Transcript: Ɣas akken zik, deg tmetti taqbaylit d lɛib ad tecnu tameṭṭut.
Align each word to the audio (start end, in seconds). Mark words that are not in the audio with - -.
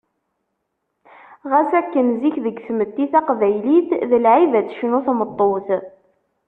Ɣas 1.51 1.71
akken 1.79 2.07
zik, 2.21 2.35
deg 2.45 2.57
tmetti 2.67 3.05
taqbaylit 3.11 3.89
d 4.09 4.11
lɛib 4.25 4.53
ad 4.59 4.65
tecnu 4.67 4.99
tameṭṭut. 5.05 5.67